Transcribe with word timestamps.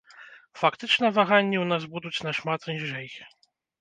Фактычна 0.61 1.11
ваганні 1.17 1.57
ў 1.59 1.65
нас 1.73 1.83
будуць 1.97 2.23
нашмат 2.29 2.61
ніжэй. 2.73 3.07